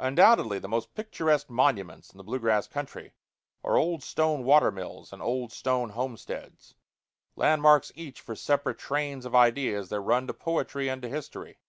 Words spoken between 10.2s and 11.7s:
to poetry and to history.